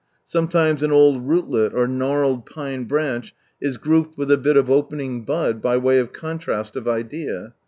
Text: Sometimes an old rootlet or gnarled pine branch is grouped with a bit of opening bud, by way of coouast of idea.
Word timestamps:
Sometimes 0.25 0.81
an 0.81 0.91
old 0.91 1.27
rootlet 1.27 1.75
or 1.75 1.87
gnarled 1.87 2.47
pine 2.47 2.85
branch 2.85 3.35
is 3.61 3.77
grouped 3.77 4.17
with 4.17 4.31
a 4.31 4.35
bit 4.39 4.57
of 4.57 4.67
opening 4.67 5.23
bud, 5.25 5.61
by 5.61 5.77
way 5.77 5.99
of 5.99 6.11
coouast 6.11 6.75
of 6.75 6.87
idea. 6.87 7.53